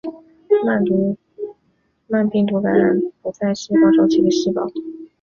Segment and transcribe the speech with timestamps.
[2.07, 4.65] 慢病毒感染不在细胞周期的细胞。